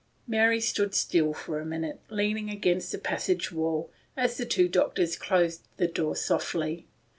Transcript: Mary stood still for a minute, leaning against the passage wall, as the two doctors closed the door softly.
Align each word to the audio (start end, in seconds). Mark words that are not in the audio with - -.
Mary 0.27 0.59
stood 0.59 0.95
still 0.95 1.31
for 1.31 1.59
a 1.59 1.63
minute, 1.63 1.99
leaning 2.09 2.49
against 2.49 2.91
the 2.91 2.97
passage 2.97 3.51
wall, 3.51 3.91
as 4.17 4.35
the 4.35 4.47
two 4.47 4.67
doctors 4.67 5.15
closed 5.15 5.61
the 5.77 5.85
door 5.85 6.15
softly. 6.15 6.87